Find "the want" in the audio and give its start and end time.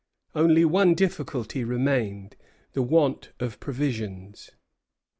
2.73-3.33